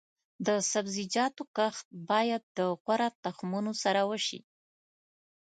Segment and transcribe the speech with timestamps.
[0.47, 4.39] د سبزیجاتو کښت باید د غوره تخمونو سره وشي.